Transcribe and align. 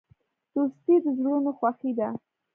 دوستي 0.53 0.95
د 1.03 1.05
زړونو 1.17 1.51
خوښي 1.57 1.91
ده. 1.97 2.09